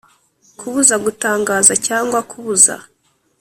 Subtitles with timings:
[0.59, 2.75] Kubuza gutangaza cyangwa kubuza